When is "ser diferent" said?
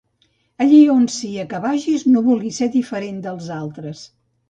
2.63-3.25